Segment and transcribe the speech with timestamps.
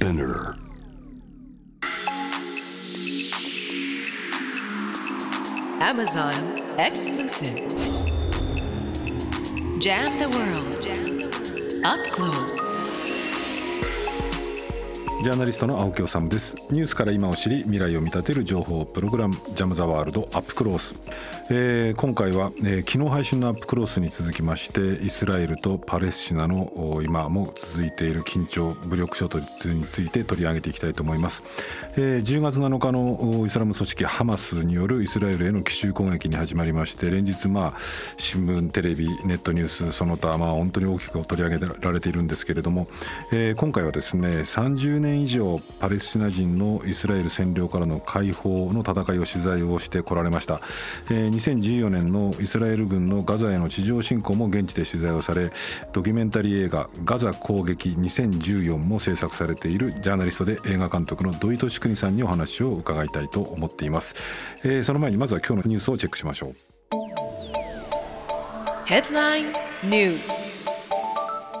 [0.00, 0.56] Spinner
[5.78, 6.32] Amazon
[6.78, 7.68] exclusive.
[9.78, 11.84] Jam the world.
[11.84, 12.79] Up close.
[15.22, 16.56] ジャーナリストの青木治です。
[16.70, 20.94] ニュースから今を知り未来を見立てる情報プログラムジャムザワールドアップクロース、
[21.50, 31.42] えー、今回は、えー、昨日配信のアップクロースに続きましてイスラエルとパレスチナの今も続いている緊張武力衝突について取り上げていきたいと思います、
[31.96, 37.78] えー、10月7日のイスラム組織ハマスによるイスラエルへの奇襲攻撃に始まりまして連日まあ
[38.16, 42.88] 新聞テレビネットニュースその他まあ本当に大きく取り上げられているんですけれども、
[43.32, 50.60] えー、今回はですね30年年以上パレスチナ人のイスラエル占領からの解放の戦いを取材をしてこられました、
[51.10, 55.50] えー、2014年のイスラエル軍のガザへの地上侵攻も現地で取材をされ
[55.92, 64.14] ドキュメンタリー映画「ガザ攻撃2014」も制作されているジャーナリストで映画監督の土井敏邦さんにお話を伺いたいと思っています、
[64.64, 66.54] えー、その前にまずは今日のニュースをチェックしましょう。
[68.86, 69.46] ヘッドライン
[69.84, 70.44] ニュース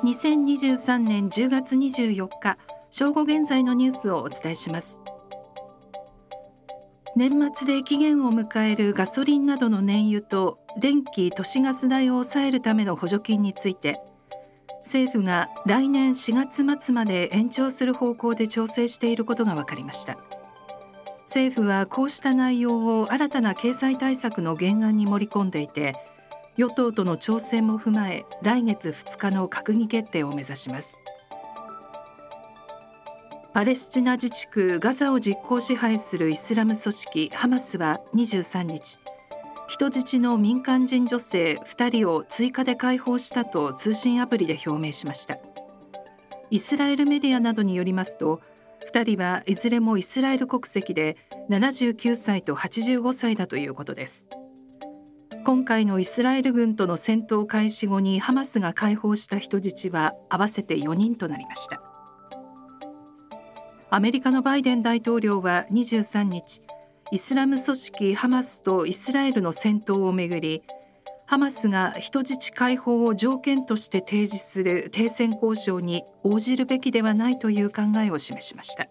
[0.02, 2.58] 2023年10月24日
[2.90, 4.98] 正午現在のニュースをお伝えします。
[7.16, 14.00] 年末で期限を迎えるガソリンなどの燃油と電気都市ガス代を抑えるための補助金について
[14.78, 20.18] 政府が来年4月末まで延長する方向で調整していることが分かりました。
[21.24, 25.94] 政府はこうした内容を新たな経済対策の原案に盛り込んでいて
[26.56, 31.04] 与党との調整も踏まえ来月2日の閣議決定を目指します。
[33.52, 39.00] パレスチナ自治区ガザを実効支配するイスラム組織ハマスは23日
[39.66, 45.38] 人質の民間人女性2人を追加で解放したと通信アプリで表明しました。
[46.50, 48.40] イスラエルメディアなどによりますと
[48.92, 51.16] 2人はいずれもイスラエル国籍で
[51.48, 54.28] 79歳と85歳だということです。
[55.44, 61.89] 今回のイスラエル軍との戦闘開始後にハマスが解放した人質は合わせて4人となりました。
[63.92, 66.62] アメリカのバイデン大統領は23日
[67.10, 70.62] イスラム組織ハマスとイスラエルの戦闘をめぐり
[71.26, 78.86] ハマスが人質解放を条件として提示する停戦交渉に応じるべきではないという考えを示しました。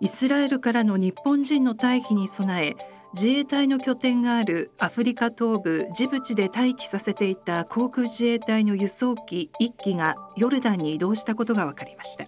[0.00, 2.76] イスラエルからの日本人の退避に備え
[3.14, 12.26] 自衛隊の拠点があるアフリカ東部ジブチで待機させていた航空自衛隊の輸送機1機がヨルダンに移動したことが分かりました。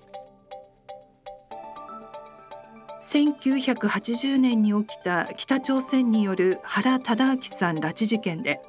[3.01, 8.61] 1980年に起きた北朝鮮による原忠明さん拉致事件で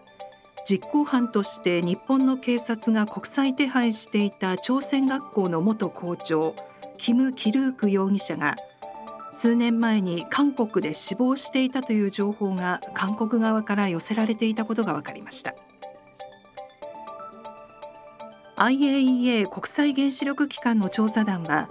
[0.65, 6.55] 実行犯として日本の警察が国際手配していた朝鮮学校の元校長
[6.97, 8.55] キム・キルーク容疑者が
[9.33, 15.55] 数年前に韓国で死亡していたという情報が韓国側から寄せられていたことが分かりました。
[18.57, 21.69] IAEA 国際原子力機関の調査団は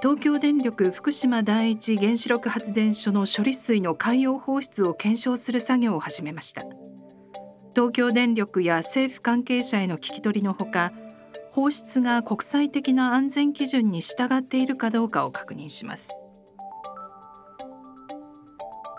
[0.00, 6.62] 東京電力福島第一原子力発電所の処理水の海洋放出を検証する作業を始めました。
[7.74, 10.92] 東京電力や政府関係者への聞き取りのほか
[11.52, 16.20] 放出が国際的な安全基準に従っているかどうかを確認します。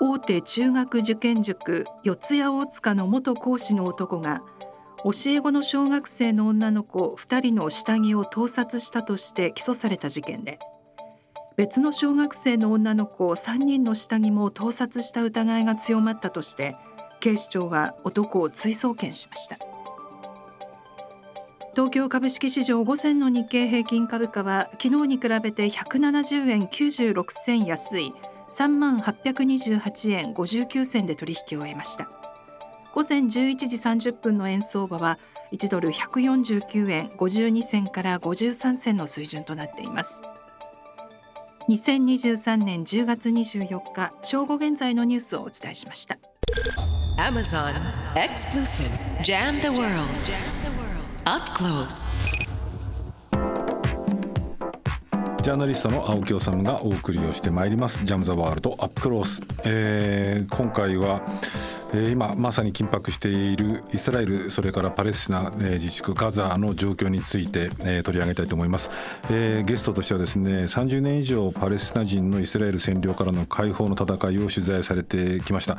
[0.02, 4.42] 大手中学受験塾四谷大塚の元講師の男が
[5.04, 10.60] 教え子の小学生の女の子2人の下着を盗撮したとして起訴された事件で
[11.58, 16.78] 別の小学生の女の子3人の下着も盗撮した疑いが強まったとして
[17.20, 19.58] 警視庁は男を追送検しました。
[21.76, 28.14] 東京株式市場午前の日経平均株価は昨日に比べて170円96銭安い
[28.50, 32.10] 3万828円59銭で取引を終えました。
[32.94, 35.20] 午前11時30分の円相場は
[35.52, 40.24] 1ドル149円52銭から53銭の水準となっています。
[41.70, 46.18] 2023年10月24日正午現在のニュースをお伝えしました。
[47.18, 47.76] Amazon
[48.16, 48.90] Exclusive.
[49.24, 50.08] Jam the World.
[51.26, 52.29] Up Close.
[55.50, 61.24] ジャーナリストの青木治がお送りをしてまいります「ジャム・ザ・ワールド・アップクロース」えー、今回は
[61.94, 68.92] え、今まさに緊迫しているイスラエルそれからパレスチナ、え、自治区ガザの状況について、え、取り上げたいと思います、
[69.30, 75.78] え、ゲストとしてはですね30年以上パレスチナ人のイスラエル占領からの解放の戦いを取材されてきました、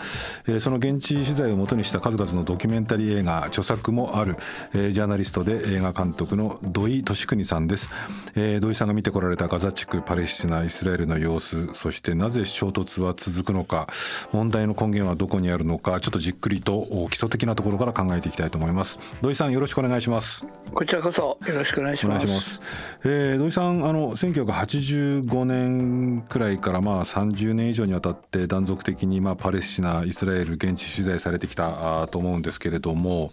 [0.49, 4.37] え、その現地取材をもとにした数々のドキュメンタリー映画著作もある、
[4.75, 7.89] え、ジャーナリストで映画監督の土井敏邦さんです、
[8.35, 13.87] え、土井さんが見てこられたガザ地区パレスチナイスラエルの様子そしてなぜ衝突は続くのか
[14.33, 18.99] 問題の根源はどこにあるのかちょっとじっくりと基礎的なところから考えていきたいと思います。
[19.23, 20.47] 土井さんよろしくお願いします。
[20.75, 22.27] こちらこそよろしくお願いします。
[22.27, 22.61] ます。
[23.05, 33.31] えー、土井さんあの1985年くらいからまあ30年以上にわたって断続的にまあパレスチナイスラエル現地取材されてきたと思うんですけれども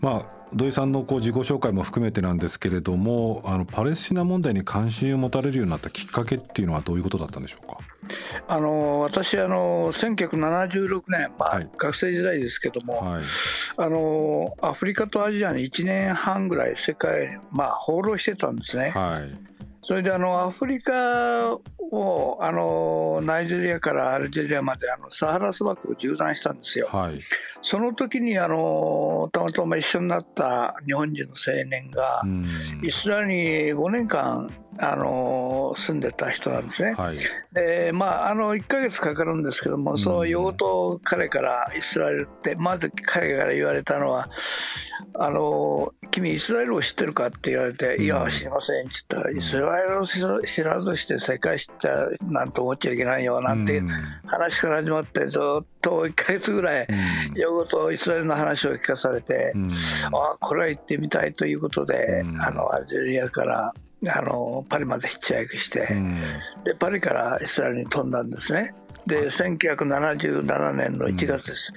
[0.00, 7.78] まあ土井さんのこう自己紹介も含めてなんですけれどもあのパレスチナ問題に関心を持たれるようになったきっかけっていうのはどういうことだったんでしょうか？
[8.46, 13.22] あの私あの1976年、まあ、はい、学生時代ですけども、はい、
[13.76, 18.90] あのアフリカとアジアに1年半ぐらい世界、まあ、放浪してたんですね。
[18.90, 19.57] はい
[19.88, 21.50] それであのアフリカ
[21.90, 26.88] をあのナイジェリアからアルジェリアまであのサハラ砂漠を縦断したんですよ。
[26.92, 27.18] はい、
[27.62, 32.22] その時にあのたまたま一緒になった日本人の青年が
[32.82, 33.34] イスラエルに
[33.72, 36.92] 5年間あの住んでた人なんですね。
[36.92, 37.16] はい、
[37.54, 44.28] でまああの1か月かかるんですけども、そう用と彼からイスラエルってまず彼から言われたのは
[45.20, 53.82] あの君イスラエルを知ってるかって言われて、いや知りませんって言ったら、イスラエルを知らずして世界知ったなんて思っちゃいけないよなんて
[54.26, 56.86] 話から始まってずっと1か月ぐらい
[57.34, 59.52] 用語とイスラエルの話を聞かされて、
[60.12, 63.74] あこれは行ってみたいということで、あのアルジェリアから
[64.06, 65.88] あのパリまでヒッチハイクして、
[66.64, 68.74] でパリからイスラエルに飛んだんですね。
[69.06, 71.72] で1977年の1月です、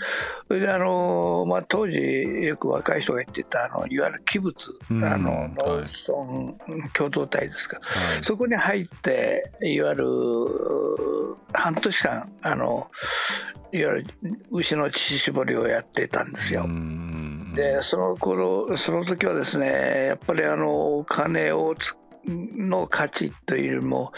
[0.48, 10.06] それであの、まあ、当時よく若い人が言ってたあのいわゆる器物、あの農村共同体ですか、はい、そこに入っていわゆる
[11.54, 12.92] 半年間あの
[13.72, 14.06] いわゆる
[14.52, 16.68] 牛の乳搾りをやってたんですよ。
[17.56, 21.96] でその頃その時はですねやっぱりあのお金をつ
[22.26, 24.12] の価値というよりも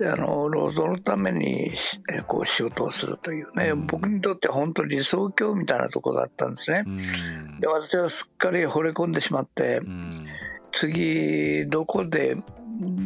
[0.00, 1.72] あの労働のために
[2.26, 6.84] こう仕事をするというね、うん、僕にとって本当理想郷みたいなところだったんですね。
[6.86, 10.10] うん、で私はすっかり惚れ込んでしまって、うん、
[10.72, 12.36] 次どこで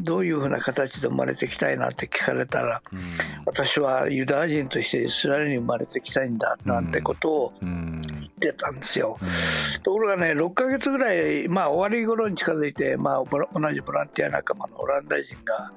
[0.02, 2.98] どういうふうな形で生まれてきたいなって聞かれたら、うん、
[3.46, 9.18] 私はユダヤ人としてイスラエルに生まれてきたいんだなんてことを言ってたんですよ。
[9.20, 15.72] うん、ところがね6ヶ月ぐらい、まあ、終わり頃に近づいて、まあ、同じボランティア仲間のオランダ人が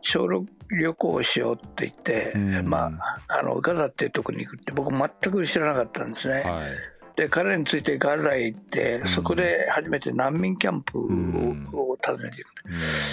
[0.00, 0.46] 小6
[0.80, 2.92] 旅行をしようって言って、うん、ま
[3.28, 6.42] あ、あのガザっていうとこに行くって僕全く知らなかったんですね。
[6.42, 12.54] はいで彼についてガザへ行って、そこで初めて難民キャンプを,、訪ねていく、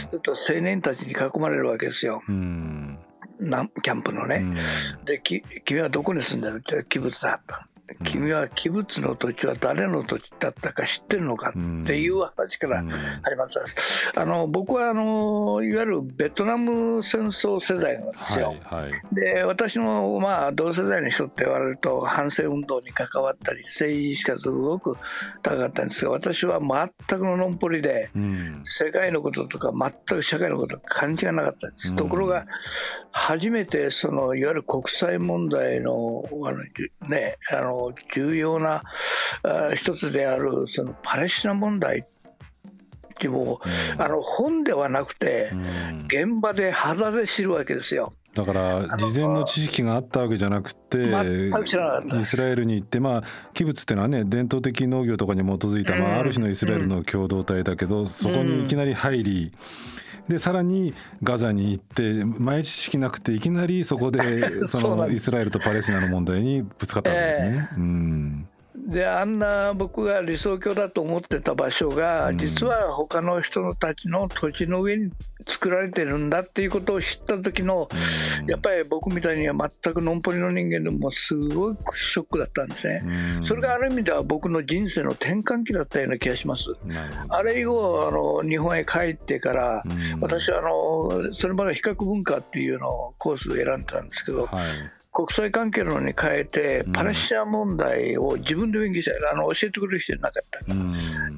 [0.09, 2.24] ずっと青年たちに囲まれるわけですよ。
[2.25, 2.98] うん。
[3.38, 4.45] キャンプのね、
[5.04, 7.56] で君はどこに住んでるってキブツだと
[8.04, 14.12] 君は器物の土地は誰の土地だったか知ってるのかっていう話から始まったんです。
[14.16, 18.56] あの僕はあのいわゆるベトナム戦争世代なんですよ。
[18.63, 24.98] はいはい、で私のまあ同世代の人って言われると反戦運動に関わったり政治意識がすごく
[25.42, 31.92] 高かったんですが私は全くののんぽりで、うん、世界のこととか全く社会のこと感じがなかったんです。
[31.92, 32.45] うん、ところが
[33.12, 36.57] 初めてそのいわゆる国際問題のあの
[37.07, 37.76] ねあの
[38.13, 38.83] 重要な
[39.75, 42.03] 一つであるそのパレスチナ問題っ
[43.19, 43.59] ても、
[43.95, 45.51] うん、あの本ではなくて、
[46.05, 48.13] 現場で肌で知るわけですよ。
[48.34, 59.51] だから事前の知識があったわけじゃなくてイスラエルに行ってまあ器物っていうのはね伝統的農業とかに基づいた、まあ、ある種のイスラエルの共同体だけど、そこにいきなり入り。
[60.27, 60.93] でさらに
[61.24, 67.69] ガザに行って前知識なくていきなりそこで そのイスラエルとパレスチナの問題にぶつかったわけですね。
[67.72, 68.48] えー、うん
[68.86, 75.12] であんな僕が理想郷だと思ってた場所が、実は他の人たちの土地の上に
[75.48, 77.89] 作られてるんだっていうことを知った時の、
[78.48, 83.03] やっぱり僕みたいには全くのんぽりの人間でもすごいショックだったんですね、
[83.41, 86.74] それがある意味では僕の人生の転換期だったような気がします。
[87.29, 89.84] あれ以後あの日本へ帰ってから、
[90.22, 94.65] 私はあのそれまで比較文化っていうのをコースを選んだんですけど、はい
[95.17, 100.75] 国際関係のに変えて、パレスチナ問題を自分で勉強した、あの教えてくれる人いなかったから、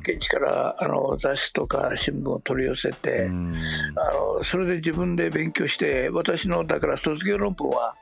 [0.02, 7.96] 現地からあの雑誌とか新聞を取り寄せて、あのそれで自分で勉強して、私のだから卒業論文は、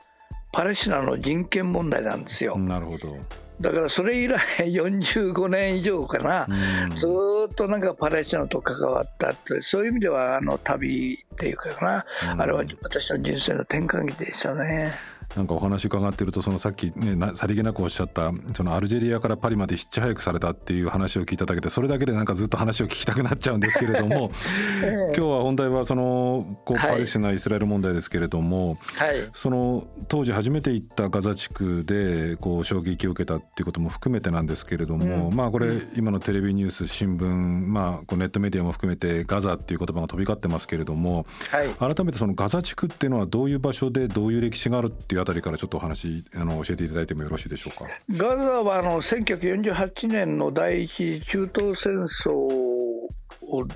[0.50, 2.58] パレスチナの人権問題なんですよ。
[2.58, 3.16] なるほど。
[3.60, 7.08] だからそれ以来 45年以上かな、うん、ず
[7.50, 14.92] っとなんかパレスチナと関わったってそういう意味ではあの旅っていうかな、うん、あれは私の人生の転換期でしたね。
[15.38, 24.30] なんかお話伺ってるとそのさっきねさりげなくおっしゃったそのアルジェリアからパリまでヒッチハイクされたっていう話を聞いただけでそれだけでなんかずっと話を聞きたくなっちゃうんですけれども
[24.82, 47.86] 今日は本題はそのこうパレスチナ、イスラエル問題ですけれども、はい、その当時初めて行ったガザ地区でこう衝撃を受けたっていうことも含めてなんですけれども、うん、まあこれ今のテレビニュース新聞まあこうネットメディアも含めてガザっていう言葉が飛び交ってますけれども、はい、改めてそのガザ地区っていうのはどういう場所でどういう歴史があるっていうあたりからちょっとお話あの教えていただいてもよろしいでしょうか？
[48.10, 53.08] ガザはあの1948年の第一次中東戦争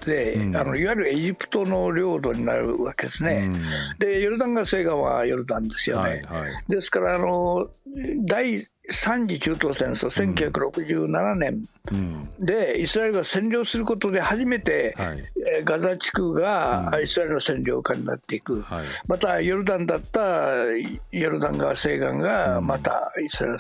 [0.04, 7.68] で、うん、あのいわゆるエジプトの領土になるわけですね、うん、でヨルダン川西岸はヨルダンですよね、はいはい、ですからあの
[8.26, 10.08] 第三次中東戦争
[10.50, 11.62] 1967年。
[12.38, 14.94] でイスラエルが占領することで初めて、
[15.64, 18.64] ガザ地区がイスラエルの占領下になっていく、
[19.06, 20.64] またヨルダンだった
[21.12, 23.58] ヨルダン川西岸がまたイスラエル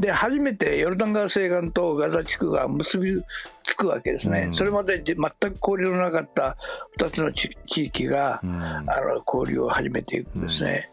[0.00, 3.22] で初めてヨルダン川西岸とガザ地区が結び
[3.62, 6.56] つくわけですね、それまで全く交流のなかった
[6.98, 7.50] 2つの地
[7.86, 10.88] 域が、あの交流を始めていくんですね。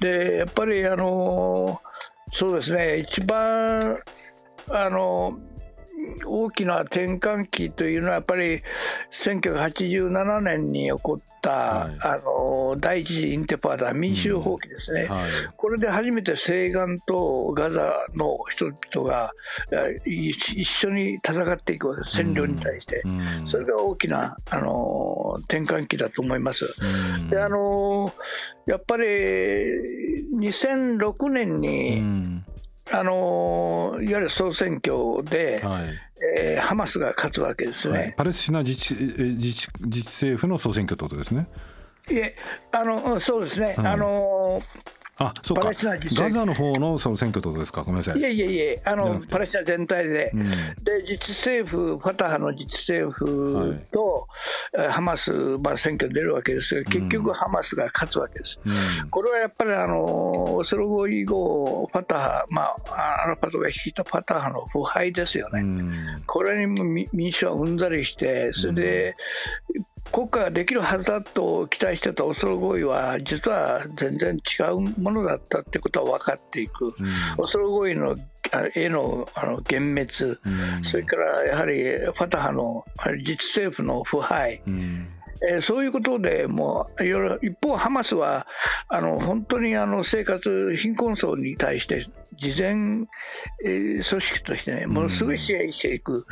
[0.00, 1.82] でやっぱりあの
[2.38, 2.98] そうですね。
[2.98, 3.96] 一番
[4.68, 5.38] あの
[6.26, 8.58] 大きな転換期というのはやっぱり
[9.10, 15.16] 1987年に起こった、はい、あの第一次インテパーダ民衆放棄ですね、うん。
[15.16, 15.24] はい、
[15.56, 19.32] これで初めて西岸とガザの人々が
[20.04, 22.22] 一緒に戦っていくわけです。
[22.22, 26.66] 占領に対して、うん、それが大きなあの転換期だと思います。
[27.16, 28.12] うん、であの
[28.66, 29.04] やっぱり
[30.34, 32.02] 2006年に、
[32.92, 41.46] あのいわゆる総選挙で、はい、えー、ハマスが勝つわけですね、はい、パレスチナ自治自治自治政府の総選挙ってことですね。
[42.08, 42.36] いえ
[42.72, 44.62] あのそうですね、はい、あの
[45.18, 45.70] あそうか。
[45.72, 47.82] ガザの方のその選挙とですか？
[47.82, 48.20] ごめんなさい。
[48.20, 50.48] いえいえいえあのパレスチナ全体で、うん、で
[51.02, 54.28] 自治政府ファタハの自治政府と、
[54.74, 65.94] はい、ハマス、まあ、選挙出るわけですが結局ハマスが勝つわけです、うん、これはやっぱりあのオスロ合意後ファタハ、まあ、アラパトが引いたファタハの腐敗ですよね、うん、
[66.26, 69.16] これに民主はうんざりしてそれで、
[70.12, 76.92] 国家ができるはずだと期待してたオスロ合意は実は全然違うものだったってことは分かっていく、うん、
[77.38, 78.16] オスロ合意の
[78.74, 79.78] へのあの幻
[80.20, 82.84] 滅、うん、それからやはりファタハの
[83.18, 85.08] 自治政府の腐敗、うん。
[85.50, 88.46] えー、そういうことでもういろいろ一方ハマスは
[88.88, 93.06] あの本当にあの生活貧困層に対して事前、
[93.62, 96.26] えー、組織としてねものすごい支援していく、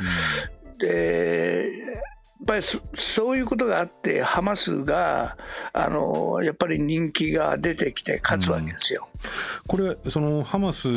[0.71, 1.69] うん、で
[2.14, 2.14] っ
[2.45, 5.37] ぱりそういうことがあってハマスが
[5.73, 9.07] あのやっぱり人気が出てきて勝つわけですよ。
[9.13, 9.19] うん、
[9.67, 10.87] これそのハマス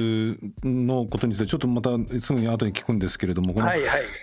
[0.62, 1.90] のことについてちょっとまた
[2.20, 3.68] すぐに後に聞くんですけれどもこの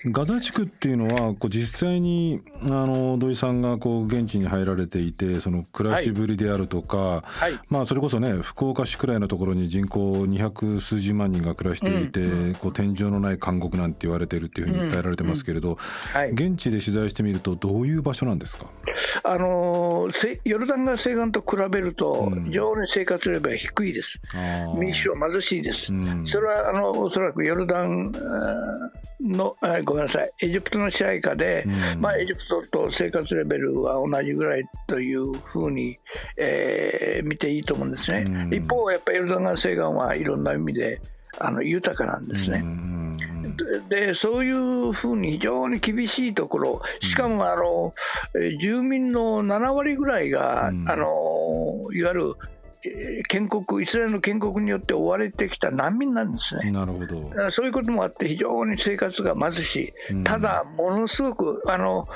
[0.05, 7.23] ガザ地区っていうのはこう実際にあの土井さんがこう現地に入られていてその暮らしぶりであるとか、はい。
[7.45, 15.75] はい、まあそれこそね福岡市くらいのところに人口200数十万人が暮らしていて、うん、こう天井のない監獄なんて言われてるっていうふうに伝えられてますけれど、うん。
[16.13, 18.67] はい、現地で取材してみるとどういう場所なんですか？
[19.23, 20.07] あの
[20.43, 24.21] ヨルダン川西岸と比べると非常に生活レベルが低いです、
[24.73, 28.11] うん、民主は貧しいです、うん、それはあのおそらくヨルダン
[29.21, 30.31] のごめんなさい。
[30.41, 35.97] エジプトの支配下で、うん、まあ、エジプトと生活レベルは同じぐらいというふうに、
[36.37, 41.01] えー、見ていいと思うんですね、一方やっぱりヨルダン川西岸はいろんな意味で
[41.39, 42.63] あの豊かなんですね。
[43.89, 46.81] でそういうふうに非常に厳しいところ。
[46.99, 47.93] しかもあの
[48.59, 52.35] 住民の7割ぐらいが、あのいわゆる
[53.27, 56.71] 建国イスラエルの建国によって追われてきた難民なんですね。
[56.71, 57.51] なるほど。
[57.51, 62.07] そういうこともあって非常に生活が貧しい、ただものすごくあの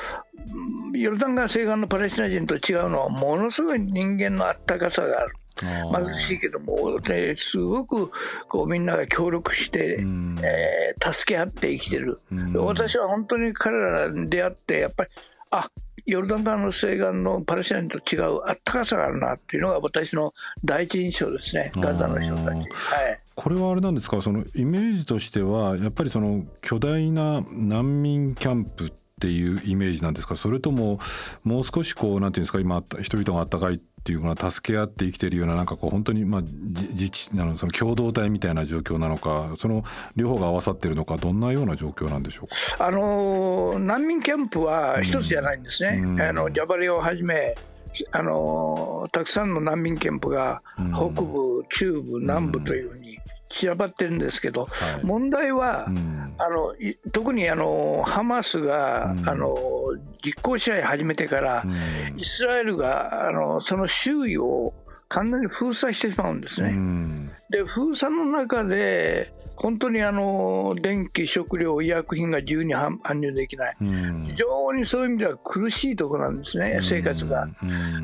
[0.93, 5.33] ヨルダン川西岸のパレスチナ人と違うのはものすごい人間のあったかさがある。
[5.59, 8.11] 貧しいけども、ね、すごく
[8.47, 15.09] こうみんなが協力して、うん、えー、助け合って生きてる、うん、私は本当に彼らに出会ってやっぱり
[15.51, 15.69] あ
[16.05, 21.71] ヨルダン川の西岸のパレスチナと違うあったかさがあるなっていうのが私の第一印象ですね。
[21.75, 22.65] ガザの人たち、はい、
[23.35, 24.19] これはあれなんですか？
[24.21, 30.35] そのイメージとしてはやっぱりその巨大な難民キャンプっていうイメージなんですか？
[30.35, 30.99] それとも
[31.43, 32.59] もう少しこうなんていうんですか？
[32.59, 39.83] 今人々があったかいっていうのは助け合って生きているようななんかこう本当にまあ自治なのその共同体みたいな状況なのかその
[40.15, 42.87] 両方が合わさっているのかどんなような状況なんでしょうか？
[42.87, 47.55] あの難民キャンプは一つじゃないんですね、うん、あのジャバリをはじめ
[48.11, 50.61] あのたくさんの難民キャンプが
[50.93, 53.17] 北部、中部、南部というふうに
[53.49, 56.73] 散らばってるんですけど、はい、問題は、うん、あの
[57.11, 59.57] 特にあのハマスが、うん、あの
[60.23, 64.73] 実効支配始めてから、うん、イスラエルがあのその周囲を
[65.07, 66.77] 完全に封鎖してしまうんですね。
[67.49, 73.77] で封鎖の中で本当にあの電気、食料、医薬品が自由に搬入できない、
[74.25, 77.47] 非常にそういう意味では苦しいところなんですね、生活が。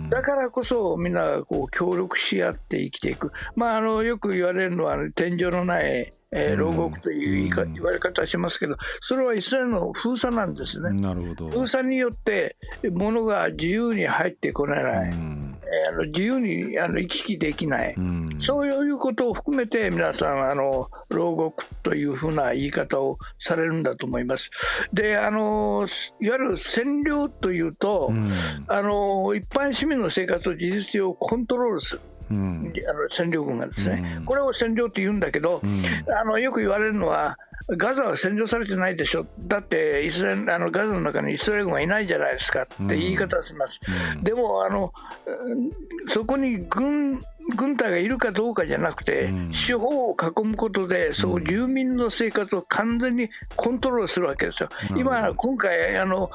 [0.09, 10.89] だからこそ、みんなこう協力し合って生きていく、まあ、あのよく言われるのは、天井のないえー、牢獄という言言われ方はしますけど、それはイスラエルの封鎖なんですね。
[10.91, 11.49] なるほど。
[11.49, 12.57] 封鎖によって
[12.91, 15.44] 物が自由に入ってこれない、うん、
[15.87, 24.51] えー、あの自由にあの行き来できない、うん、そういうことを含めて皆さんあの牢獄というふうな言い方をされるんだと思います。
[24.93, 25.85] であの
[26.19, 28.31] いわゆる占領というと、うん、
[28.67, 32.01] あの一般市民の生活を事実上コントロールする。
[32.29, 37.37] うん、あの占領軍がですね、うん、これを占領って言うんだけど、うん、あのよく言われるのは、
[37.77, 43.79] ガザは占領されてないでしょ、だってイスラエルあのガザの中にイスラエル軍はいないじゃないですかって言い方をします、
[44.21, 44.93] でもあの、
[46.07, 47.19] そこに軍
[47.55, 54.69] 軍隊がいるかどうかじゃなくて、四方を囲むことで、そう住民の生活を完全にコントロールするわけですよ。
[54.95, 56.31] 今、今回あの、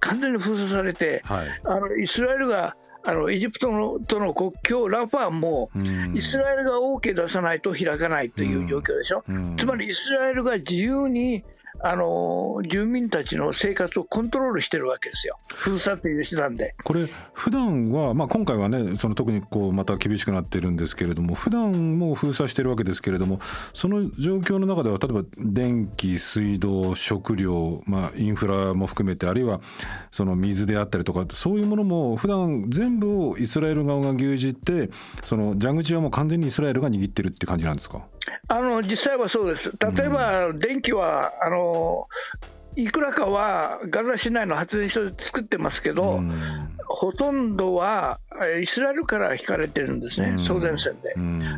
[0.00, 5.70] 完全に封鎖されて、はい、あのイスラエルがあのエジプトのとの国境、ラファも、
[6.14, 9.24] イスラエルが OK 出さないと開かないという状況でしょ、
[9.56, 11.44] つまりイスラエルが自由に
[11.80, 16.74] あの住民たちの生活をコントロールしてるわけですよ、封鎖という手段で。
[16.84, 23.40] これ、普段は、まあ、今回はね、その特にこうまた厳しくなってるんですけれども、普段も封鎖してるわけですけれども、
[23.72, 29.60] その状況の中では、例えば電気、水道、食料、まあ、インフラも含めて、あるいは
[30.10, 34.90] その水であったりとか、そういうものも、普段全部をイスラエル側が牛耳って、
[35.24, 38.02] その蛇口はもう完全にイスラエルが握ってるって感じなんですか？
[38.48, 39.72] あの実際はそうです。
[39.78, 42.08] 例えば、電気はあの
[42.76, 46.20] いくらかはガザ市内の発電所で作ってますけど、
[46.86, 48.18] ほとんどは
[48.60, 50.94] イスラエルから引かれてるんですね、送電線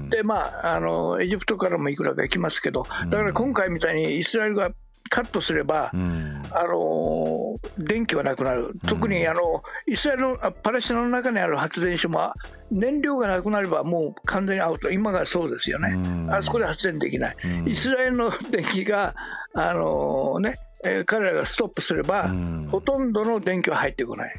[0.08, 0.16] で。
[0.16, 4.70] で、まああの、エジプトからもいくらか行きますけど、だから今回みたいにイスラエルが
[5.08, 12.32] カットすれば、うん、あの電気はなくなる、特にあのイスラエルのパレスチナの中にある発電所も
[12.70, 19.14] 燃料がなくなればもう完全にアウト、今がそうですよね、うん、あそこで発電できない、うん、イスラエルの電気が、
[19.54, 22.32] あのねえー、彼らがストップすれば、
[22.70, 24.34] ほとんどの電気は入ってこない。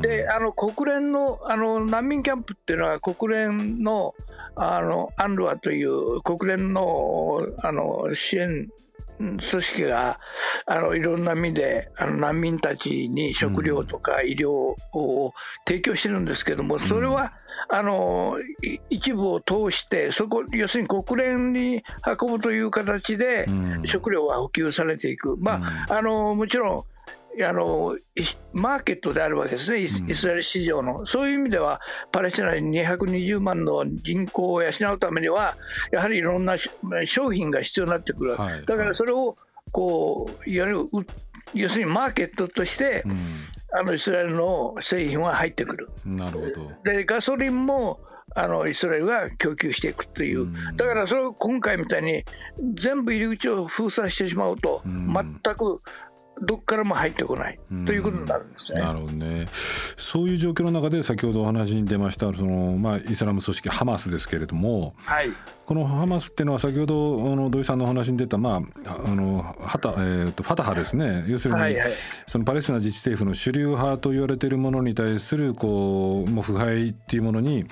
[0.00, 4.14] であの国連のあの難民キャンプっていうのは国連の
[4.54, 8.68] あのアンルワという国連のあの支援
[9.18, 10.18] 組織が
[10.66, 15.34] あのいろんな意味であの難民たちに食料とか医療を
[15.66, 17.32] 提供してるんですけどもそれは
[17.68, 18.36] あの
[18.90, 21.84] 一部を通してそこ要するに国連に
[22.20, 23.46] 運ぶという形で
[23.84, 26.93] 食料は補給されていく、まあ、あのもちろん
[27.42, 27.96] あの
[28.52, 31.80] マーケットであるわけですね、イスラエル市場の、うん、そういう意味では、
[32.12, 35.56] パレスチナに220万の人口を養うためには、
[35.90, 36.56] やはりいろんな
[37.04, 39.36] 商品が必要になってくる、はい、だからそれを
[39.72, 40.88] こういわゆる
[41.54, 43.16] 要するにマーケットとして、うん、
[43.78, 45.90] あのイスラエルの製品は入ってくる。
[46.04, 46.72] なるほど。
[46.84, 48.00] でガソリンも
[48.36, 52.24] あのイスラエルが供給していくという、だからそれを今回みたいに
[52.74, 55.80] 全部入り口を封鎖してしまうと、全く
[56.42, 58.80] どこからも入ってこないということになるんですね。
[58.80, 59.46] なるほどね。
[59.52, 65.30] そういう状況の中で先ほどお話に出ましたそのまあイスラム組織ハマスですけれども、はい、
[65.64, 71.24] このハマスっていうのは先ほどあの土井さんのお話に出たまああのハタえっ、ー、とファタハですね。
[71.28, 71.90] 要するに、はいはい、
[72.26, 77.64] そのパレスチナ自治政府の主流派と言われているものに対するこうもう腐敗っていうものに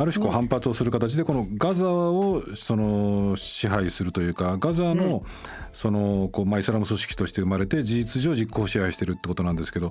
[0.00, 5.24] ある種こう反発をする形でこのガザをその支配するというかガザの、
[5.72, 9.90] そのこう、まあ、イスラム組織として生まれて事実上実効支配してるってことなんですけど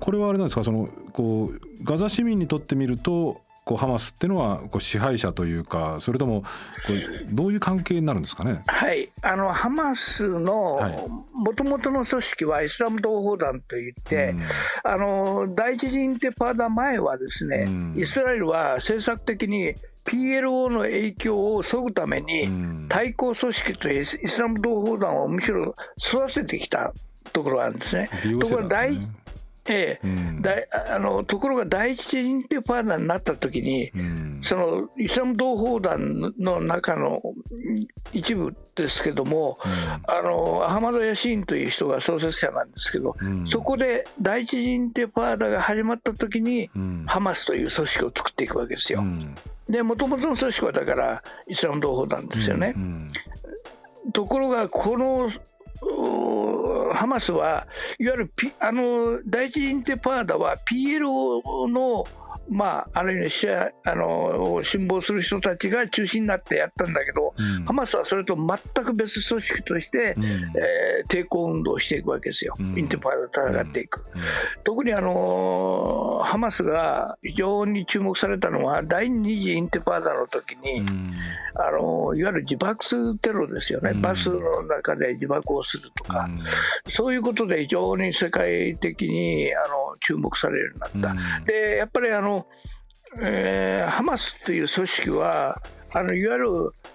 [0.00, 0.64] これはあれなんですか？
[0.64, 6.48] そのこうガザ市民にとってみるとこうハマスっていうのはこう支配者というかそれともこ
[7.30, 8.62] うどういう関係になるんですかね？
[8.66, 9.08] はい。
[9.22, 14.42] あのハマスのもともとの組織はイスラム同胞団といって、うん、
[14.84, 19.74] あの第一次インテファーダ前はですね、うん、イスラエルは政策的に
[20.04, 22.46] PLO の影響を削ぐために、
[22.90, 26.92] 対抗組織とイスラム同胞団をむしろ育ててきた
[27.32, 28.10] ところがあるんですね。
[28.38, 28.98] ところが第
[29.66, 30.52] ええ、うん、だ
[30.94, 37.22] あのところが第一インテファーダになった時に、うん、そのイスラム同胞団の中の
[38.12, 43.14] 一部ですけども、うん、あのアハマド・ヤシーンという人が創設者なんですけど、
[43.46, 46.68] そこで第一インテファーダが始まった時に、
[47.06, 49.02] ハマスという組織を作っていくわけですよ。
[49.68, 52.74] でもともとの組織はだからイスラム同胞団ですよね。
[54.12, 55.30] ところがこの
[56.92, 57.66] ハマスは
[57.98, 62.04] いわゆる、P、あの第一インテパーダは PLO の
[62.48, 74.04] まあ、ある意味あの辛抱する人たちが中心になってやったんだけど、うん、ハマスはそれと全く別組織として、うん、えー、抵抗運動をしていくわけですよ、うん、インテパーダと戦っていく。
[74.62, 80.84] 特にあのハマスが非常に注目されたのは、第二次インテパーダの時に、
[81.54, 82.84] あのいわゆる自爆
[83.18, 86.28] テロですよね、バスの中で自爆をするとか、
[86.88, 91.44] そういうことで非常に世界的にあの注目されるようになった。
[91.44, 92.33] でやっぱりあの
[93.22, 95.56] えー、ハマスという組織は
[95.94, 96.48] あのいわゆる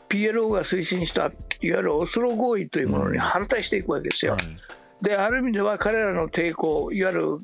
[0.10, 4.36] PLO が推進したいわゆるオスロ合意というものに反対していくわけですよ。
[4.42, 7.38] うんである意味では彼らの抵抗いわゆる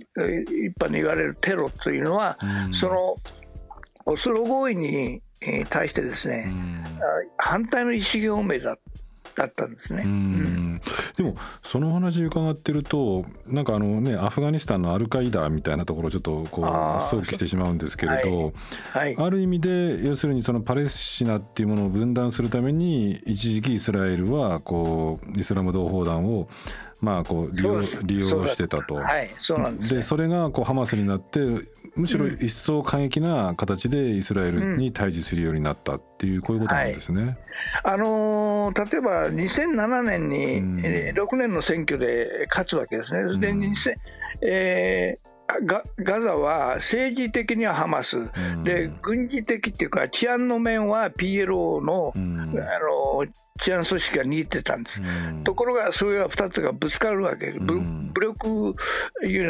[0.70, 3.16] 一般に言われるテロというのは、うん、その
[4.06, 5.22] オスロ合意に
[5.70, 6.84] 対してですね、うん、
[7.38, 8.78] 反対の意思表明だ
[9.36, 10.04] だったんですね。
[10.06, 10.82] うん、
[11.18, 18.54] でもその話伺ってるとなんかあのねアフガニスタンのアルカイダみたいなところをちょっとこう想起してしまうんですけれど、
[18.92, 19.16] はい。
[19.16, 26.48] はい、ある意味で要するにそのパレスチナっていうものを分断するために一時期イスラエルはこうイスラム同胞団を
[27.02, 28.96] まあこう利用利用してたと。
[28.96, 31.40] はい、そうなんです、ね、でそれがこうハマスになって
[31.96, 37.24] むしろ一層過激な形でイスラエルに対峙するようになったっていうこういうことなんですね。
[37.24, 37.38] はい、
[37.84, 43.38] あのー、例えば2007年に、うん、6年の選挙で勝つわけですね。
[43.40, 43.74] で、うん、
[44.42, 45.35] えー
[45.66, 48.24] ガガザは政治的にはハマス、う
[48.58, 53.26] ん、で軍事的っていうか治安の面は PLO のうん、あの
[53.60, 57.48] 治安組織が握ってたんです、うん、ところがそれが2つがぶつかるわけ。
[57.48, 58.76] です、武力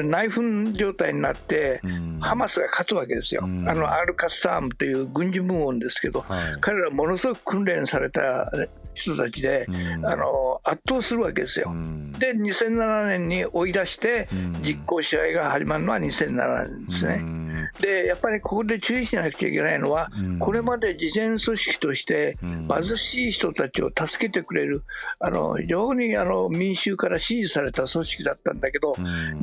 [0.03, 1.81] 内紛状態になって、
[2.19, 8.51] ハマスが勝つわけですよ、あのアルカッサームという軍事部門ですけど、はい、彼らものすごく訓練された
[8.95, 11.71] 人たちで、うん、あの圧倒するわけですよ。
[11.71, 14.27] うん、で2007年に追い出して
[14.61, 17.45] 実効支配が始まるのは2007年ですね。
[17.79, 24.83] でやっぱりここで注意しなくちゃいけないのは、これまで事前組織として貧しい人たちを助けてくれる
[25.19, 28.95] あの非常にあの民衆から支持された組織だったんだけど、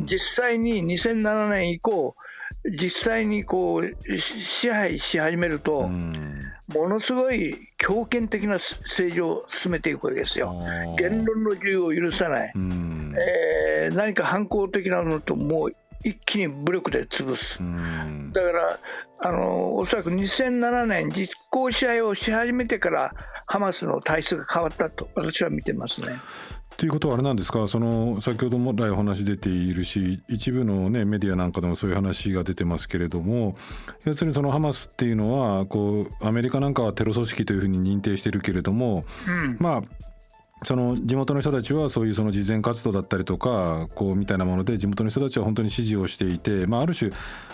[0.05, 2.15] 実際に2007年以降
[2.65, 5.91] 実際にこう支配し始めると、
[6.75, 10.55] ものすごい強権的な政治を進めていくわけですよ。
[10.99, 15.73] 言論の自由を許さない、えー、何か反抗的なのともう
[16.05, 17.61] 一気に武力で潰す、
[18.33, 18.79] だから
[19.21, 23.13] あのおそらく2007年実効支配をし始めてから
[23.47, 26.09] ハマスの体質が変わったと私は見てますね。
[26.83, 27.69] ということはあれなんですか？
[27.69, 33.57] その先ほども来お話出ているし一部の、ね、メディアなんかでもそういう話が出てますけれども
[34.05, 39.83] 要するにそのハマスっていうのはこうアメリカなんかはテロ組織というふうに認定してるけれども、うん、まあ
[40.65, 47.11] その地元の人たちはそういうその慈善活動だったりとかこうみたいなもので地元の人たちは本当に支持をしていて、まあ、ある種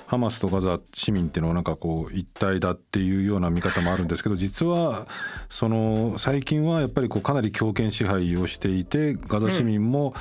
[0.06, 5.06] ハマスとガザ市民っていうのはなんかこう一体だっていうような見方もあるんですけど実は
[5.48, 10.14] その最近はやっぱりこうかなり強権支配をしていてガザ市民も、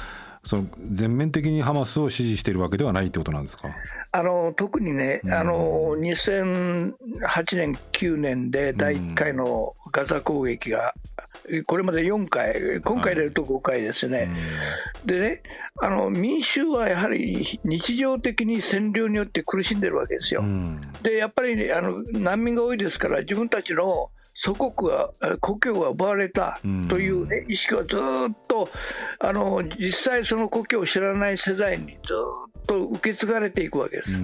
[0.43, 3.69] その全面的にハマスを支持しているわけではないってことなんですか？
[4.13, 6.93] あの特にね、あの2008
[7.57, 10.93] 年、9年で第1回のガザ攻撃が、
[11.65, 14.27] これまで4回、今回入れると5回ですね、はい、
[15.05, 15.43] でね
[15.79, 20.43] あの民衆はやはり日常的に占領によって苦しんでるわけですよ。
[21.03, 27.99] でやっぱり、ね、あの難民が多いですから、自分たちの祖国は故郷が奪われたというね、意識はずっ
[28.47, 28.69] と
[29.19, 32.13] あの実際その故郷を知らない世代にず
[32.59, 34.21] っと受け継がれていくわけです。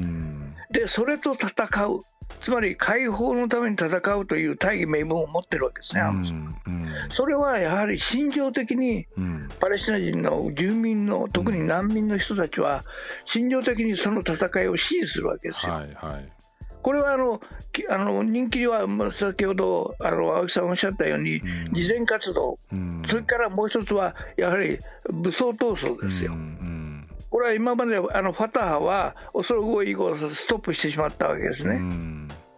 [0.72, 2.00] でそれと戦う
[2.42, 6.24] つまり解放のために戦うという大義名分を持ってるわけですね、うんうん、
[7.10, 9.06] それはやはり心情的に
[9.60, 12.82] パレスチナ人の住民の特に難民の人たちは
[13.26, 15.74] 心情的にその戦いを支持するわけですよ。
[15.74, 16.30] はいはい。
[16.82, 17.40] これはあの
[17.90, 24.78] あの人気には先ほどあの青木さんおっしゃったように、慈善活動、うん、それからもう一つはやはり
[25.10, 26.34] 武装闘争ですよ。
[26.34, 26.83] うん、
[27.34, 31.82] これは今まであのファタハはオスロ合意以降ストップしてしまったわけですね。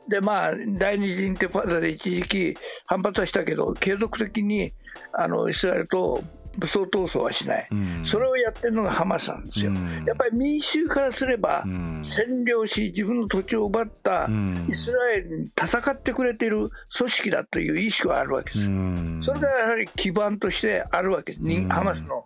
[0.09, 4.73] でまあ第二次インテファーダで一時期反発はしたけど継続的に
[5.13, 6.21] あのイスラエルと
[6.57, 7.69] 武装闘争はしない、
[8.03, 9.71] それをやってるのがハマスなんですよ、
[10.05, 14.27] やっぱり民衆からすれば、占領し、自分の土地を奪った
[14.69, 18.71] イスラエルに戦ってくれてる組織だという意識はあるわけです、
[19.19, 22.25] それがやはり基盤としてあるわけです、ハマスの。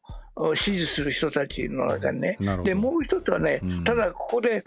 [0.56, 4.64] 支持する人たちの中にね、でもう一つはね、ただここで、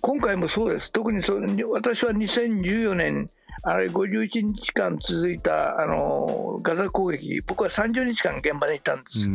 [0.00, 1.34] 今回もそうです、特にそ
[1.72, 3.30] 私は2014年
[3.64, 9.28] あれ51日間続いたあのガザ攻撃、僕は30日間現場にいたんです。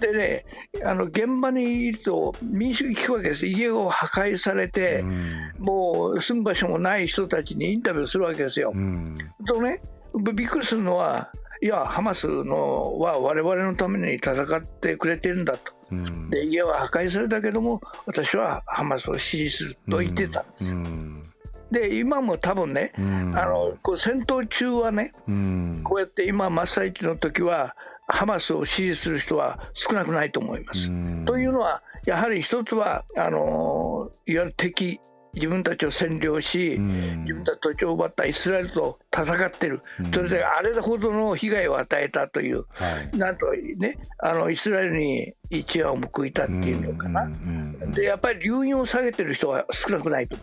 [0.00, 0.44] でね、
[0.84, 5.02] あの現場にいると民主主義聞くわけです、家を破壊されて、
[5.58, 8.72] もう住む場所もない人たちにインタビューするわけですよ。
[9.46, 9.80] とね、
[10.34, 11.30] びっくりするのは、
[11.64, 15.72] いや、ハマスのは我々のために戦ってくれてるんだと、
[16.28, 20.76] で家は破壊されたけども、私はハマスを支持すると言ってたんです。
[21.70, 27.74] で今も多分ね、うん、あのこう戦闘中はね、うん、こうやって今、真っ最中の時は、
[28.08, 30.90] ハマスを支持する人は少なくないと思います。
[30.90, 35.00] うん、というのは、やはり一つはあのいわゆる敵、
[35.34, 39.80] 自分たちを占領し、自分たち土地を奪ったイスラエルと戦ってる、
[40.12, 47.30] それであれほどの被害を与えたという、はい、なんとね、あのイスラエルに一夜を報いたっていうのかな、
[47.92, 50.36] でやっぱり留飲を下げてる人は少なくないと。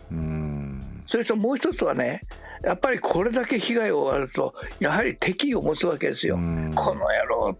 [1.06, 2.22] それともう一つはね
[2.62, 6.36] やっぱりこれだけ被害を負われるとやはり敵意を持つわけですよ。
[6.74, 7.58] この野郎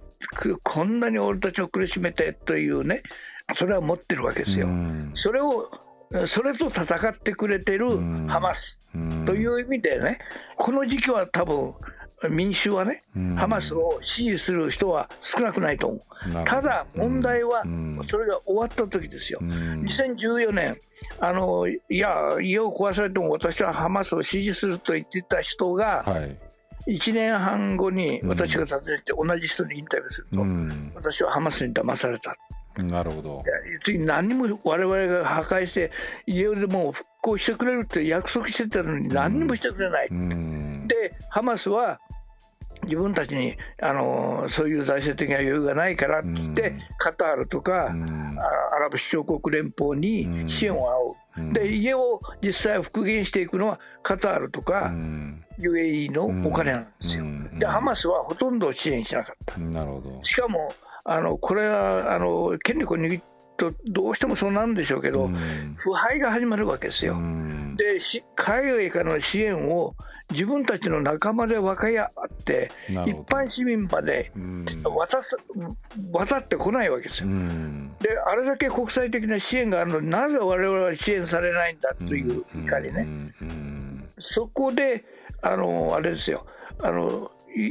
[0.62, 3.02] こんなに俺たちを苦しめてというね
[3.54, 4.68] それは持ってるわけですよ。
[5.14, 5.70] それを
[6.26, 8.90] それと戦ってくれてるハマス
[9.24, 10.18] という意味でね
[10.56, 11.74] この時期は多分
[12.30, 13.02] 民衆はね、
[13.36, 17.64] ハマスを支持する人は少なくないと思う、ただ問題は、
[18.06, 20.76] それが終わった時ですよ、2014年
[21.18, 26.04] あの、いや、家を壊されても私はハマスを支持すると言ってた人が、
[26.86, 30.44] 1年半後に私が訪ねて、同じ人にインタビューすると、
[30.94, 32.36] 私はハマスに騙された。
[32.78, 33.44] なるほど。
[33.86, 35.90] 何も我々が破壊して
[36.26, 40.08] 家でも復興してくれるって約束してたのに何にもしてくれない、
[40.88, 42.00] でハマスは
[42.84, 47.94] 自分たちにあのそういう財政的な余裕がないからって言って、カタールとか、
[48.72, 54.92] アラブ首長国連邦に支援を仰ぐ、で家を実際復元していくのはカタールとか、
[55.60, 57.24] UAE のお金なんですよ、
[57.56, 59.58] でハマスはほとんど支援しなかった。
[59.58, 60.22] なるほど。
[60.22, 63.24] しかもあのこれはあの権力を握っ
[63.56, 65.30] とどうしてもそうなんでしょうけど、
[65.76, 67.16] 腐敗が始まるわけですよ。
[67.76, 67.98] で
[68.34, 69.94] 海外からの支援を
[70.30, 74.32] 自分たちの仲間で分かり合って一般市民まで
[74.84, 75.36] 渡す
[76.12, 77.28] 渡ってこないわけですよ。
[78.00, 83.06] であれだけ国際的な支援があるのになぜ我々は支援されないんだという怒りね。
[84.18, 85.04] そこで
[85.40, 86.46] あのあれですよ。
[86.82, 87.30] あの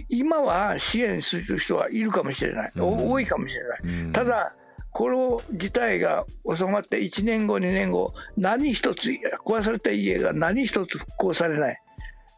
[0.09, 4.55] 今は支援する人はいるかもしれない、多いかもしれない、ただ
[4.91, 9.11] この事態が収まって1年後、2年後、何一つ、
[9.45, 11.81] 壊された家が何一つ復興されない、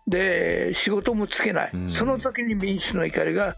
[0.07, 3.55] で仕事もつけない、その時に民主の怒りが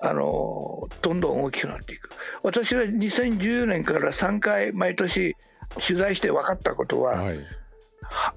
[0.00, 2.10] あのどんどん大きくなっていく。
[2.42, 5.36] 私が2014年から3回、毎年
[5.86, 7.38] 取材して分かったことは、はい、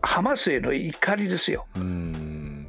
[0.02, 1.68] ハマスへの怒りですよ。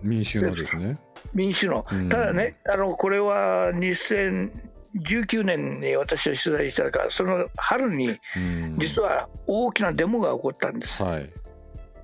[0.02, 0.98] 民衆のですね。
[1.34, 8.18] 民主の、ただね、あのこれは2000 19年に私は取材したからその春に
[8.78, 11.02] 実は大きなデモが起こったんです。
[11.02, 11.30] はい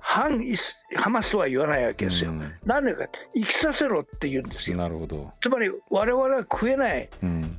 [0.07, 0.39] 反
[0.97, 2.31] ハマスは言わないわけですよ。
[2.63, 4.77] な、んでか生きさせろって言うんですよ。
[4.77, 7.49] なるほどつまり我々は食えない、うん、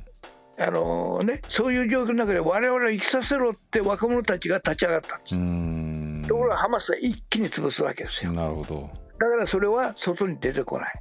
[0.57, 6.29] あのね、そういう状況の中で我々は生きさせろって若者たちが立ち上がったんです。
[6.29, 8.31] ところがハマスは一気に潰すわけですよ。
[8.31, 10.93] なるほどだからそれは外に出てこない。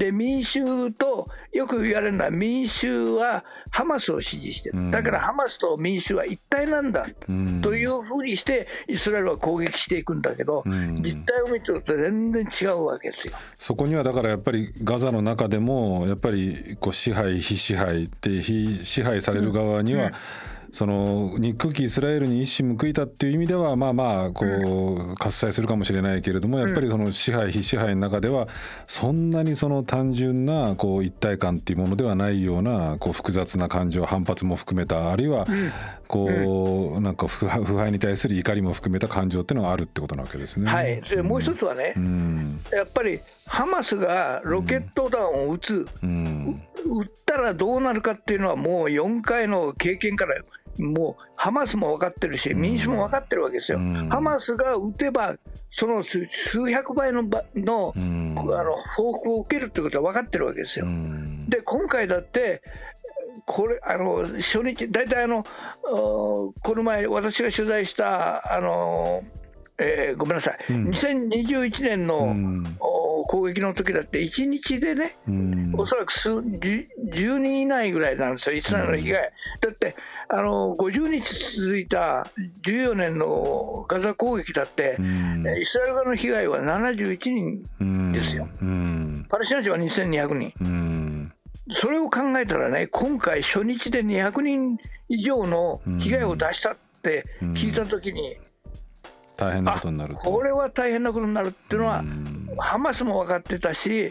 [0.00, 7.06] で民衆とよく言われるのは民衆はハマスを支持してる、だからハマスと民衆は一体なんだ、
[7.60, 7.74] と。
[7.74, 10.64] いうふうにしてイスラエルは攻撃していくんだけど、
[11.00, 13.34] 実態を見てると全然違うわけですよ。
[13.54, 20.12] そこにはだからやっぱりガザの中でもやっぱりこう支配非支配って非支配される側には、うん
[20.72, 28.48] その憎きイスラエルに一矢報いたっていう意味ではまあまあこう喝采するかもしれないけれどもやっぱりその支配非支配の中では
[28.86, 35.46] そんなにその単純なこう一体感っていうものではないようなこう複雑な感情反発も含めたあるいは
[36.06, 40.70] こうなんか腐敗に対する怒りも含めた感情っていうのがあるってことなわけですね。
[40.70, 50.34] はい、もう一つはね、うん、やっぱりハマスがロケット弾を撃つ、うん、撃ったらどうなるかっていうのはもう4回の経験から
[50.78, 53.78] もうハマスも分かってるし、民主も分かってるわけですよ。
[54.08, 55.36] ハマスが撃てば、
[55.70, 56.24] その数
[56.70, 57.22] 百倍の
[57.54, 60.86] の,、あの報復を受けるってことは分かってるわけですよ。
[61.48, 62.62] で、今回だって、
[63.46, 65.44] これあの初日、大体あの
[65.82, 69.24] この前、私が取材したあの、
[69.80, 76.42] えー、ごめんなさい、うん、2021年の、うん、攻撃の時だって、1日でね、うん、おそらく数
[77.10, 79.32] 10, 10人以内ぐらいなんですよ、イスラエルの被害。
[79.60, 79.96] だって
[80.28, 82.26] あの50日続いた
[82.62, 84.96] 14年のガザ攻撃だって、
[85.60, 88.48] イスラエル側の被害は71人ですよ、
[89.28, 91.32] パレスチナ人は2200人。
[91.72, 98.36] それを考えたらね、今回、初日で200人以上の被害を出したって聞いたときに、
[99.36, 102.04] 大変なことになるこれは大変なことになるっていうのは、
[102.58, 104.10] ハマスも分かってたし、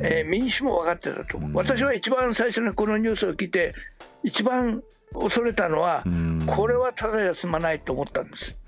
[0.00, 3.72] えー、民主も分かってたと、私は一番最初にこのニュースを聞いて、
[4.22, 6.04] 一番恐れたのは、
[6.46, 8.60] これはただで済まないと思ったんです。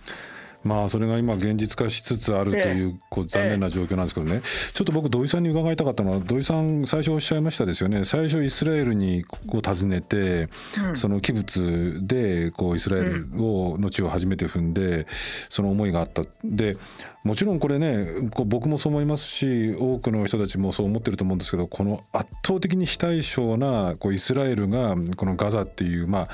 [0.68, 4.42] まあそれが今現実化しつつあるというこう残念な状況なんですけどね、
[4.74, 8.04] ちょっと僕土井さんに伺いたかったのは土井さん最初おっしゃいましたですよね。
[8.04, 10.48] 最初イスラエルにこう訪ねて、
[10.94, 15.06] その器物でこうイスラエルをの地を初めて踏んで
[15.48, 16.22] その思いがあった。
[16.44, 16.76] で
[17.24, 18.06] もちろんこれね
[18.46, 26.28] 僕もそう思いますし多くの人たちもそう思ってると思うんですけどこの圧倒的に非対称なこうイスラエルがこのガザっていうまあ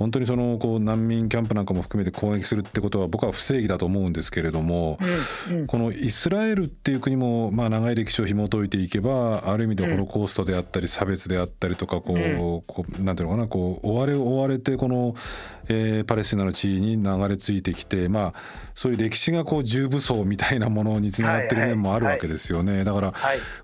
[0.00, 4.98] 本当にそのこう難民キャンプなんかも含めて攻撃するってことは僕は不正義だと思うんですけれども、
[5.50, 15.14] うんうん、このイスラエルっていう国もまあ長い歴史を紐解いていけばある意味でホロコーストであったり差別であったりとかこう、うん、こうなんていうのかなこう追われ追われてこの、
[15.68, 18.34] えー、パレスチナの地位に流れ着いてきてまあ
[18.74, 22.84] そういう歴史がこう重武装みたいなものにつながってる面もあるわけですよね。
[22.84, 23.12] だから、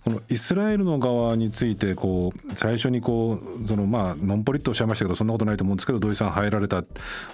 [0.05, 6.83] このイスラエルの側についてこう最初にこうそのまあノンポリッとおっしゃいましたけどそんなことないと思うんですけど土井さん入られた。
[6.83, 6.89] こ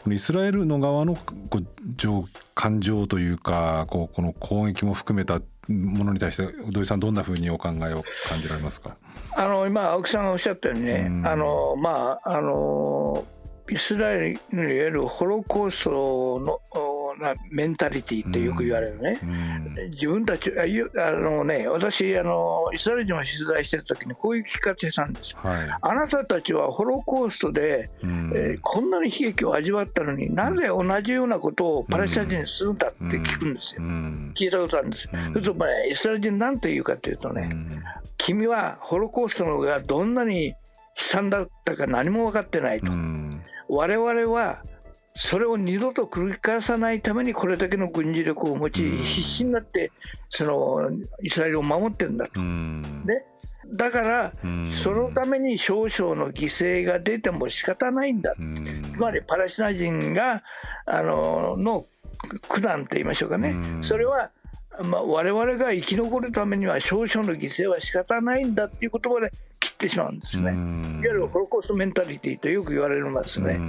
[0.07, 1.23] のイスラエルの側のこ
[1.59, 1.65] う
[2.55, 8.97] 感情というかこうこの攻撃も含めたものに対して土井さんどんなふうにお考えを感じられますか？
[9.37, 13.25] あの今青木さんがおっしゃったようにね、あのまああの
[13.71, 16.61] イスラエルにいわゆるホロコーストの
[17.23, 37.49] なメンタリティってよく言われるね、うん、自分たちあのね私あのイスラエル人を取材してる時にこういう聞き方したんですよ、はい、あなたたちはホロコーストで、うん、えー、こんなに悲劇を味わったのになぜ同じようなことをパレスチナ人にするんだって聞くんですよ、うん、聞いたことあるんです、うん、それと、まあ、イスラエル人なんて言うかというとね、
[38.19, 40.55] 君はホロコーストのがどんなに悲
[40.97, 42.91] 惨だったか何も分かってないと、
[43.69, 44.63] 我々は
[45.15, 49.93] それを二度と繰り返さないためにこれだけの軍事力を持ち、必死になって
[50.31, 50.91] その
[51.23, 52.41] イスラエルを守ってるんだと。
[52.41, 53.25] ね、
[53.75, 54.33] だから、
[54.71, 58.35] そのために少々の犠牲が出ても仕方ないんだ、
[58.95, 60.43] つまりパレスチナ人が
[60.87, 61.87] あのの
[62.49, 64.31] 苦難と言いましょうかね、それは
[64.85, 69.52] まあ、我々が生き残るためには少々の犠牲は仕方ないんだっていう言葉で切
[69.83, 70.53] ってしまうんですね。
[70.53, 73.61] いわゆるホロコーストメンタリティとよく言われますね。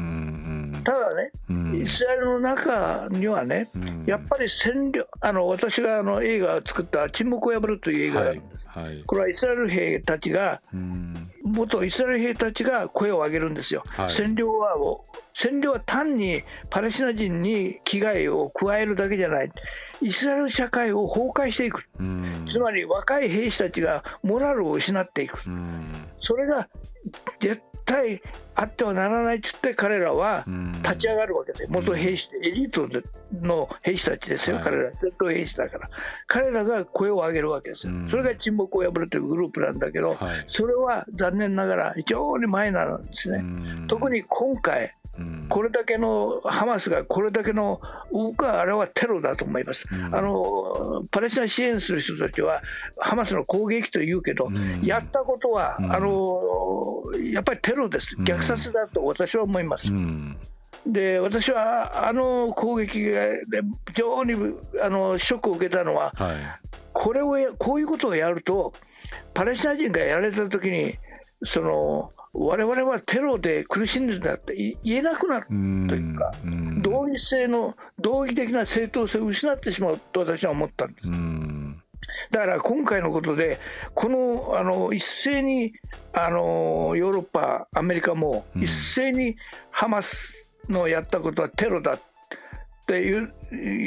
[0.84, 1.32] ただね、
[1.82, 3.70] イスラエルの中にはね、
[4.06, 10.62] やっぱり占領あの私があの映画を作った「沈黙を破る」という映画があるんです、はいはい、これはイスラエル兵たちが、
[11.44, 13.84] 元イスラエル兵たちが声を上げるんですよ。
[13.88, 14.76] はい、占領は
[15.34, 19.52] 占領は単にパレスチナ人に危害を加えるだけじゃない、
[20.02, 21.88] イスラエル社会を崩壊していく、
[22.48, 25.40] つまり若い兵士たちがモラルを失っていく、
[26.18, 26.68] それが
[27.40, 28.22] 絶対
[28.56, 30.46] あってはならないと言って彼らは
[30.84, 32.88] 立ち上がるわけです元兵士エリート
[33.42, 35.90] の兵士たちですよ、彼ら戦闘兵士だから。
[36.28, 43.44] 彼らが声を上げるわけですよ、それが沈黙を破るというグループなんだけど、それは残念ながら非常にマイナーなんですね、
[43.88, 44.96] 特に今回
[45.48, 47.80] これだけのハマスがこれだけの
[48.12, 52.62] 僕はあれはテロだと思います、うん、あのパレスチナ支援する人たちは
[52.98, 59.94] ハマスの攻撃と言うけど、うん、やったことは、うん、あのやっぱりテロです、虐殺だと私は思います。
[60.86, 63.44] で私はあの攻撃で
[63.88, 64.34] 非常に
[64.82, 66.36] あのショックを受けたのは、はい、
[66.92, 68.74] これをこういうことをやると
[69.34, 70.96] パレスチナ人がやられた時に
[71.44, 76.34] その我々はテロで苦しんでるんだって言えなくなるというか、
[76.82, 81.10] 同義性の、同義的な正当性を失ってしまうと私は思ったんです。
[82.32, 83.60] だから今回のことで、
[83.94, 85.74] このあの一斉に
[86.12, 89.38] あのヨーロッパ、アメリカも一斉に
[89.70, 92.00] ハマスのやったことはテロだっ
[92.88, 93.34] ていう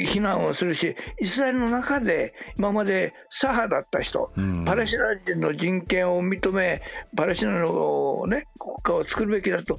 [0.05, 6.81] 非難をするし、イスラエルの中で今まで左派だった人、うん、パレスチナ人の人権を認め、
[7.15, 9.75] パレスチナの、ね、国家を作るべきだと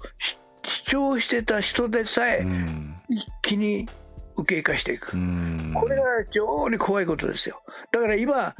[0.62, 2.46] 主張してた人でさえ、
[3.08, 3.88] 一気に
[4.42, 5.12] 右傾化していく、
[5.74, 7.62] これが非常に怖いことですよ。
[7.92, 8.54] だから今、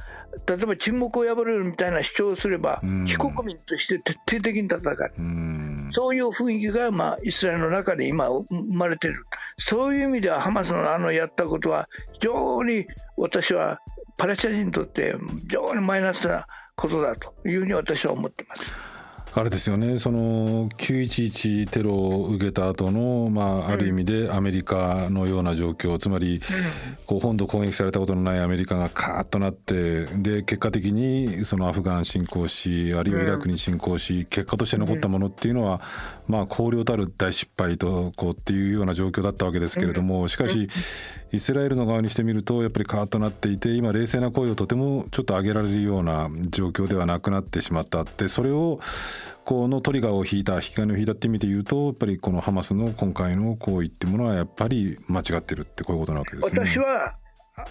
[0.46, 5.88] 例えば沈黙を破るみたいな主張をすれば、非国民として徹底的に戦う。
[5.90, 9.24] そういう雰囲気が、まあ、イスラエルの中で今生まれてる
[9.56, 13.80] そういう意味ではハマスのあのやったことは非常に私は
[14.16, 18.97] パレスチナ人にとって非常にマイナスなことだというふうに私は思ってます。
[19.38, 20.00] あれですよね。
[20.00, 26.40] その911テロを受けた後のまあある意味でアメリカのような状況、つまり
[27.06, 35.80] こう本土攻撃されたことのないアメリカがカーッとなってで結果的にそのアフガン侵攻しあるいはイラクに侵攻し結果として残ったものっていうのは
[36.28, 40.68] まあ荒涼たる大失敗とこうっていうような状況だったわけですけれどもしかし
[41.32, 48.78] イスラエルの側にしてみるとやっぱりカーッとなっていて今冷静な声をとてもちょっと上げられるような状況ではなくなってしまったってそれを
[49.44, 56.66] このトリガーを引いた引き金を引いたって意味で言うとやっぱりこのハマスの今回の行為っていうものはやっぱり間違ってるってこういうことなわけですね。
[56.66, 57.14] 私は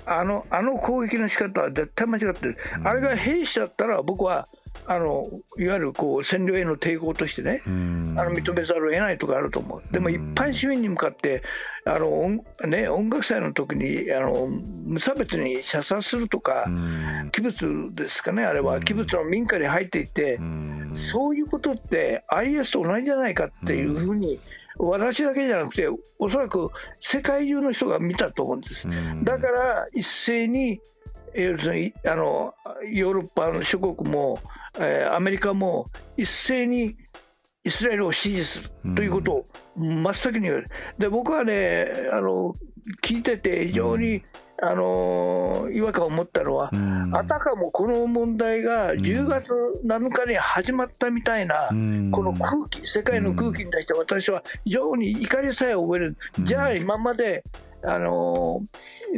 [0.06, 4.48] あのあの攻撃の仕方は絶対間違ってる、うん、あれが兵士だったら僕は
[4.86, 11.44] あのいわゆるこう占領への抵抗としてね、あの認めざるを得ないとかあると思う、でも一般市民に向かって、
[11.86, 16.68] あのね、音楽祭の時にあの無差別に射殺するとか、
[17.32, 20.40] 器物ですかね、あれは、器物の民家に入っていって、
[20.94, 24.40] そういうことって IS と同じじゃないかっていうふうに、
[24.80, 25.88] 私だけじゃなくて、
[26.20, 26.70] おそらく
[27.00, 28.88] 世界中の人が見たと思うんです。
[29.24, 30.80] だから一斉に
[31.38, 32.54] 要するにあの
[32.92, 34.40] ヨーロッパの諸国も、
[34.80, 35.86] えー、アメリカも
[36.18, 36.96] 一斉に
[37.64, 40.70] イスラエルを支持するということを真っ先に言われる。
[40.98, 42.54] で僕はねあの
[43.04, 44.22] 聞いてて非常に、
[44.60, 46.72] あの違和感を持ったのは、
[47.12, 49.54] あたかもこの問題が10月
[49.86, 51.76] 7日に始まったみたいな、こ
[52.24, 57.44] の空気、世界の空気に対して私は非常に怒りさえ覚える、じゃあ今まで
[57.84, 58.62] あの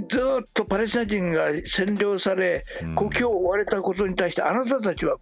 [0.10, 5.18] ずっとパレスチナ人が占領され、国境を追われたことに対して、あなたたちは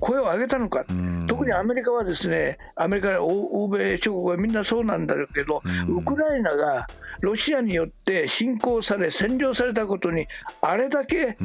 [0.00, 0.84] 声を上げたのか、
[1.26, 6.86] 特にアメリカはですね、アメリカ、欧米諸国はみんなそうなんだけど、ウクライナが
[7.20, 10.26] ロシアによって侵攻され、占領されたことに、
[10.60, 11.36] あれだけ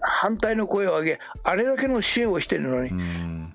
[0.00, 2.90] 反対の声を上げ、あれだけの支援をしているのに、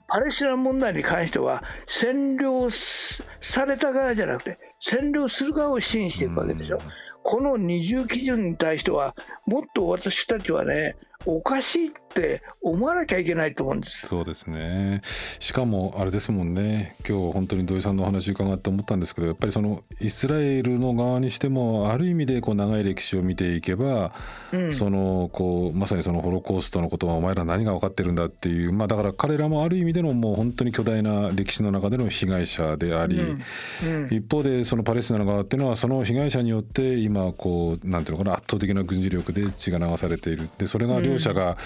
[0.07, 6.77] パレスチナ問題に関しては、占領された側じゃなくて、占領する側を支援していくわけでしょ。
[7.23, 9.15] この二重基準に対しては、
[9.45, 14.07] もっと私たちはね、おかしいって思わなきゃいけないと思うんです。
[14.07, 15.01] そうですね。
[15.39, 16.95] しかもあれですもんね。
[17.07, 24.13] 今日本当に土井さんのお話伺って思ったんですけどやっぱりそのイスラエルの側にしてもある意味でこう長い歴史を見ていけば、
[24.51, 33.43] うん、そのこうまさにそのホロコーストのことはお前ら何が分かってるんだっていう、まあ、だから彼らもある意味でのもう本当に巨大な歴史の中での被害者であり、うん。
[33.83, 41.57] うん、一方でそのパレスチナの側っていうのはその被害者によって今こうなんていうのかな圧倒的な軍事力で血が流されているでそれが両者が、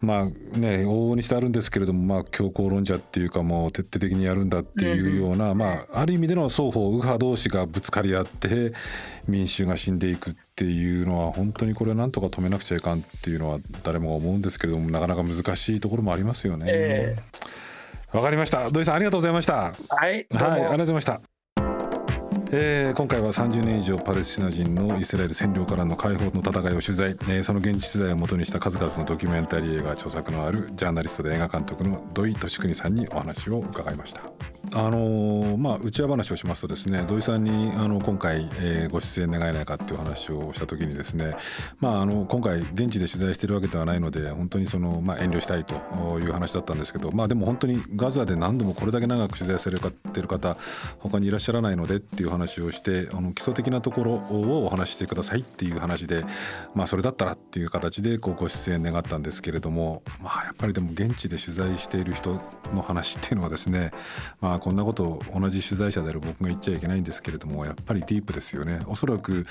[0.00, 8.72] まあね往々にしてあるんですけれども、まあ、強硬論者っていうかもう徹底的にやるんだっていうような、まあ、ある意味での双方右派同士がぶつかり合って
[9.26, 16.66] 民衆が死んでいくっていうのは本当にこれはなんとか止めなくちゃいかんっていうのは誰もが思うんですけれどもなかなか難しいところもありますよね。
[16.68, 19.54] えー、わかりました土井さんありがとうございました。
[19.56, 19.72] は
[20.08, 21.37] い、はい、ありがとうございました。
[22.50, 34.57] えー、今回は30年以上パレスチナ人のイスラエル占領からの解放の戦いを取材、えー、その現地取材をもとにした数々のドキュメンタリー映画著作のあるジャーナリストで映画監督の土井敏邦さんにお話を伺いました。
[34.74, 41.36] あのー、まあ内輪話をしますとですね土井さんにあの今回、えー、ご出演願えないかっていう話をした時にですね、
[41.80, 45.74] まあ、あの今回現地で取材しているわけではないので本当にその、まあ、遠慮したいと
[46.20, 50.56] いう話だったんですけど、まあ、でも本当にガザで何度もこれだけ長く取材されてる方
[50.98, 56.24] 他にいらっしゃらないのでっていう話をしてあの基礎的なところをお話してくださいっていう話で、
[56.74, 62.40] まあ、それだったらっていう形でこうご出演願ったんですけれども、まあ、やっぱりでも現地で取材している人
[62.74, 63.92] の話っていうのはですね、
[64.40, 69.46] まあ、こんなことを同じ取材者である僕が言っちゃいけないんですけれどもやっぱりディープですよねおそらく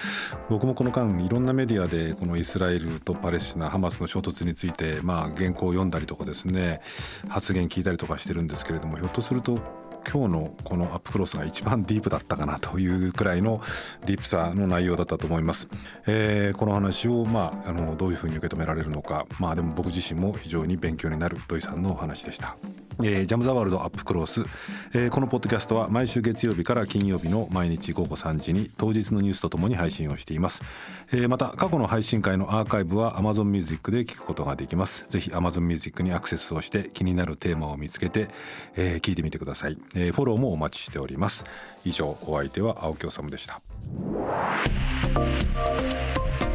[0.49, 6.81] 僕もこの間いろんなメディアでこのイスラエルとパレスチナハマスの衝突についてまあ原稿を読んだりとかですね
[7.27, 13.61] 発言聞いたりとかしてるんですけれどもひょっとすると今日のこのアップクロスが一番ディープだったかなという くらいの
[14.05, 15.67] ディープさの内容だったと思います。
[16.05, 22.55] えー、この話を、まあ、あのどういうふうに受け止められるのか、まあ、でも僕自身も非常に勉強になる土井さんのお話でした。
[23.03, 24.45] えー、ジャム・ザ・ワールド・アップクロース、
[24.93, 30.63] えー、このポッドキャストは毎週月曜日から金曜日の毎日午後3時に当日のニュースとともに配信をしています、
[31.11, 35.05] えー、また過去の配信会のアーカイブは Amazon Music で聞くことができます。
[35.07, 38.27] ぜひ Amazon Music にアクセスをして気になるテーマを見つけて、
[38.75, 41.45] えー、聞いてみてください、えー、フォローもお待ちしております。
[41.85, 43.61] 以上お相手は青木治でした。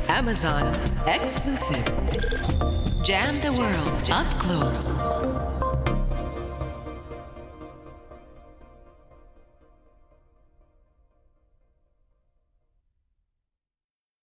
[0.08, 0.70] Amazon
[1.06, 1.82] Exclusive.
[3.02, 5.41] Jam the World Up Close.